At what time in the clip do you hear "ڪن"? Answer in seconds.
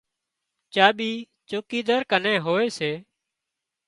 2.11-2.23